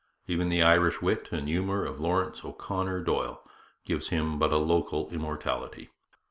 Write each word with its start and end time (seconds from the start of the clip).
Even 0.25 0.49
the 0.49 0.63
Irish 0.63 0.99
wit 0.99 1.27
and 1.31 1.47
humour 1.47 1.85
of 1.85 1.99
Laurence 1.99 2.43
O'Connor 2.43 3.01
Doyle 3.03 3.43
gives 3.85 4.07
him 4.09 4.39
but 4.39 4.51
a 4.51 4.57
local 4.57 5.07
immortality. 5.11 5.91